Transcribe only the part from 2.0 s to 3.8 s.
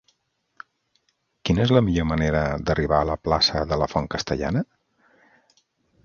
manera d'arribar a la plaça de